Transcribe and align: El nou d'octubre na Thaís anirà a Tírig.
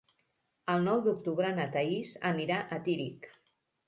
El 0.75 0.79
nou 0.85 1.01
d'octubre 1.07 1.51
na 1.57 1.65
Thaís 1.75 2.13
anirà 2.31 2.57
a 2.63 2.81
Tírig. 2.89 3.29